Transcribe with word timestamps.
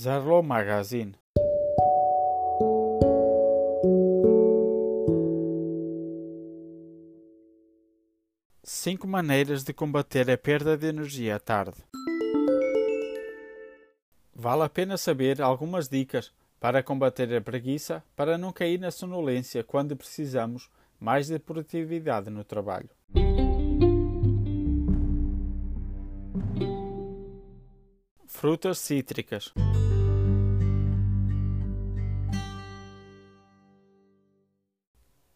Zarlo 0.00 0.44
Magazine 0.44 1.14
Cinco 8.62 9.08
maneiras 9.08 9.64
de 9.64 9.72
combater 9.72 10.30
a 10.30 10.38
perda 10.38 10.76
de 10.76 10.86
energia 10.86 11.34
à 11.34 11.40
tarde. 11.40 11.78
Vale 14.32 14.62
a 14.62 14.68
pena 14.68 14.96
saber 14.96 15.42
algumas 15.42 15.88
dicas 15.88 16.32
para 16.60 16.80
combater 16.80 17.34
a 17.34 17.40
preguiça 17.40 18.04
para 18.14 18.38
não 18.38 18.52
cair 18.52 18.78
na 18.78 18.92
sonolência 18.92 19.64
quando 19.64 19.96
precisamos 19.96 20.70
mais 21.00 21.26
de 21.26 21.40
produtividade 21.40 22.30
no 22.30 22.44
trabalho. 22.44 22.88
Frutas 28.28 28.78
cítricas. 28.78 29.52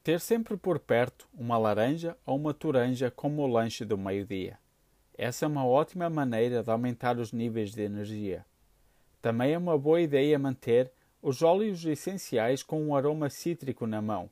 Ter 0.02 0.18
sempre 0.18 0.56
por 0.56 0.80
perto 0.80 1.28
uma 1.32 1.56
laranja 1.56 2.16
ou 2.26 2.36
uma 2.36 2.52
toranja 2.52 3.08
como 3.08 3.42
o 3.42 3.46
lanche 3.46 3.84
do 3.84 3.96
meio-dia. 3.96 4.58
Essa 5.16 5.44
é 5.44 5.48
uma 5.48 5.64
ótima 5.64 6.10
maneira 6.10 6.60
de 6.60 6.70
aumentar 6.70 7.18
os 7.18 7.32
níveis 7.32 7.72
de 7.72 7.82
energia. 7.82 8.44
Também 9.20 9.52
é 9.52 9.58
uma 9.58 9.78
boa 9.78 10.00
ideia 10.00 10.36
manter 10.40 10.90
os 11.20 11.40
óleos 11.40 11.84
essenciais 11.84 12.64
com 12.64 12.82
um 12.82 12.96
aroma 12.96 13.30
cítrico 13.30 13.86
na 13.86 14.02
mão. 14.02 14.28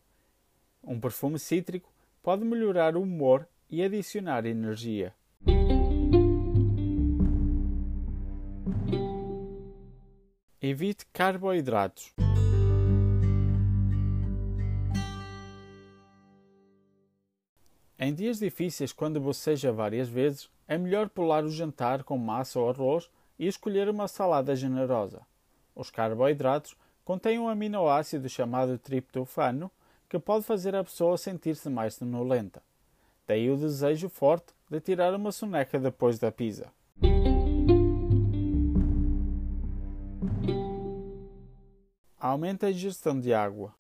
Um 0.83 0.99
perfume 0.99 1.39
cítrico 1.39 1.93
pode 2.21 2.45
melhorar 2.45 2.97
o 2.97 3.03
humor 3.03 3.47
e 3.71 3.81
adicionar 3.81 4.45
energia. 4.47 5.15
Evite 10.61 11.07
carboidratos. 11.13 12.13
Em 18.03 18.15
dias 18.15 18.39
difíceis, 18.39 18.95
quando 18.95 19.21
boceja 19.21 19.71
várias 19.71 20.09
vezes, 20.09 20.49
é 20.67 20.79
melhor 20.79 21.11
pular 21.11 21.45
o 21.45 21.51
jantar 21.51 22.03
com 22.03 22.17
massa 22.17 22.59
ou 22.59 22.71
arroz 22.71 23.11
e 23.39 23.47
escolher 23.47 23.91
uma 23.91 24.09
salada 24.09 24.57
generosa. 24.57 25.21
Os 25.77 25.91
carboidratos 25.91 26.75
contêm 27.05 27.39
um 27.39 27.47
aminoácido 27.47 28.27
chamado 28.27 28.79
triptofano 28.79 29.71
que 30.09 30.19
pode 30.19 30.47
fazer 30.47 30.75
a 30.75 30.83
pessoa 30.83 31.19
sentir-se 31.19 31.69
mais 31.69 31.93
sonolenta. 31.93 32.63
Daí 33.27 33.51
o 33.51 33.57
desejo 33.59 34.09
forte 34.09 34.55
de 34.71 34.81
tirar 34.81 35.15
uma 35.15 35.31
soneca 35.31 35.79
depois 35.79 36.19
da 36.19 36.33
pizza. 36.33 36.73
Aumenta 42.19 42.69
a 42.69 42.71
ingestão 42.71 43.21
de 43.21 43.35
água. 43.35 43.75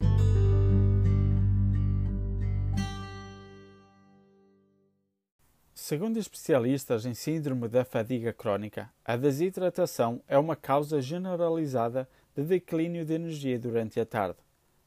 Segundo 5.90 6.18
especialistas 6.18 7.04
em 7.04 7.14
síndrome 7.14 7.66
da 7.66 7.84
fadiga 7.84 8.32
crónica, 8.32 8.88
a 9.04 9.16
desidratação 9.16 10.22
é 10.28 10.38
uma 10.38 10.54
causa 10.54 11.02
generalizada 11.02 12.08
de 12.32 12.44
declínio 12.44 13.04
de 13.04 13.12
energia 13.12 13.58
durante 13.58 13.98
a 13.98 14.06
tarde. 14.06 14.38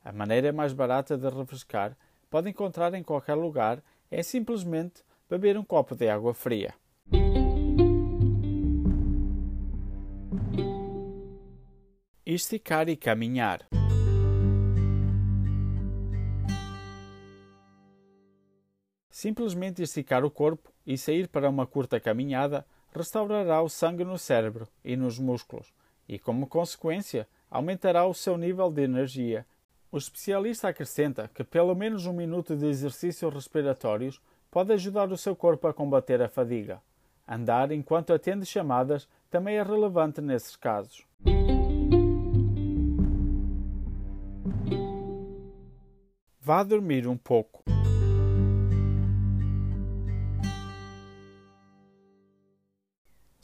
A 0.01 0.13
maneira 0.13 0.53
mais 0.53 0.71
barata 0.71 1.17
de 1.17 1.27
refrescar, 1.27 1.97
pode 2.29 2.49
encontrar 2.49 2.93
em 2.93 3.03
qualquer 3.03 3.33
lugar, 3.33 3.83
é 4.09 4.23
simplesmente 4.23 5.03
beber 5.29 5.57
um 5.57 5.63
copo 5.65 5.93
de 5.93 6.07
água 6.07 6.33
fria. 6.33 6.73
Esticar 12.25 12.87
e 12.87 12.95
caminhar. 12.95 13.67
Simplesmente 19.13 19.83
esticar 19.83 20.25
o 20.25 20.31
corpo 20.31 20.73
e 20.87 20.97
sair 20.97 21.27
para 21.27 21.47
uma 21.47 21.67
curta 21.67 21.99
caminhada 21.99 22.65
restaurará 22.91 23.61
o 23.61 23.69
sangue 23.69 24.03
no 24.03 24.17
cérebro 24.17 24.67
e 24.83 24.95
nos 24.95 25.19
músculos 25.19 25.71
e, 26.09 26.17
como 26.17 26.47
consequência, 26.47 27.27
aumentará 27.47 28.07
o 28.07 28.13
seu 28.15 28.35
nível 28.39 28.71
de 28.71 28.81
energia. 28.81 29.45
O 29.91 29.99
especialista 29.99 30.67
acrescenta 30.67 31.29
que 31.31 31.43
pelo 31.43 31.75
menos 31.75 32.07
um 32.07 32.11
minuto 32.11 32.55
de 32.55 32.65
exercícios 32.65 33.31
respiratórios 33.31 34.19
pode 34.49 34.73
ajudar 34.73 35.11
o 35.11 35.17
seu 35.17 35.35
corpo 35.35 35.67
a 35.67 35.73
combater 35.75 36.19
a 36.19 36.27
fadiga. 36.27 36.81
Andar 37.27 37.71
enquanto 37.71 38.13
atende 38.13 38.47
chamadas 38.47 39.07
também 39.29 39.57
é 39.57 39.61
relevante 39.61 40.21
nesses 40.21 40.55
casos. 40.55 41.05
Vá 46.41 46.63
dormir 46.63 47.07
um 47.07 47.15
pouco. 47.15 47.72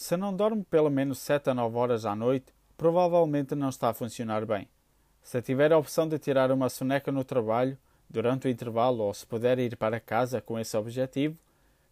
Se 0.09 0.17
não 0.17 0.35
dorme 0.35 0.63
pelo 0.63 0.89
menos 0.89 1.19
7 1.19 1.51
a 1.51 1.53
9 1.53 1.77
horas 1.77 2.03
à 2.03 2.15
noite, 2.15 2.51
provavelmente 2.75 3.53
não 3.53 3.69
está 3.69 3.89
a 3.89 3.93
funcionar 3.93 4.43
bem. 4.43 4.67
Se 5.21 5.39
tiver 5.39 5.71
a 5.71 5.77
opção 5.77 6.07
de 6.07 6.17
tirar 6.17 6.51
uma 6.51 6.67
soneca 6.67 7.11
no 7.11 7.23
trabalho, 7.23 7.77
durante 8.09 8.47
o 8.47 8.49
intervalo 8.49 9.03
ou 9.03 9.13
se 9.13 9.23
puder 9.23 9.59
ir 9.59 9.77
para 9.77 9.99
casa 9.99 10.41
com 10.41 10.57
esse 10.57 10.75
objetivo, 10.75 11.37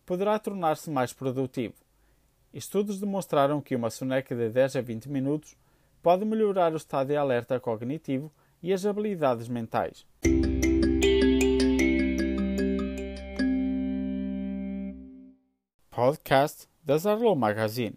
poderá 0.03 0.39
tornar-se 0.39 0.89
mais 0.89 1.13
produtivo. 1.13 1.75
Estudos 2.51 2.99
demonstraram 2.99 3.61
que 3.61 3.75
uma 3.75 3.91
soneca 3.91 4.35
de 4.35 4.49
10 4.49 4.77
a 4.77 4.81
20 4.81 5.09
minutos 5.11 5.55
pode 6.01 6.25
melhorar 6.25 6.73
o 6.73 6.77
estado 6.77 7.09
de 7.09 7.15
alerta 7.15 7.59
cognitivo 7.59 8.33
e 8.63 8.73
as 8.73 8.83
habilidades 8.83 9.47
mentais. 9.47 10.07
Podcast 15.91 16.67
da 16.83 16.97
Zarlo 16.97 17.35
Magazine 17.35 17.95